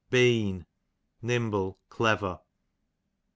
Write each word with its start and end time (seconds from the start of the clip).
Been, 0.09 0.65
nimble, 1.21 1.77
clever. 1.89 2.39